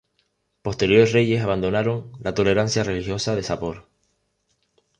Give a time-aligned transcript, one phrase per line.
[0.63, 3.85] Posteriores reyes abandonaron la tolerancia religiosa de Sapor.